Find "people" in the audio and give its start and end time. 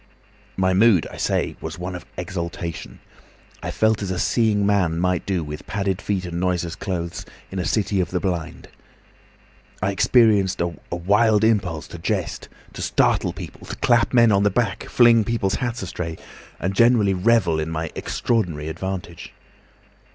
13.31-13.67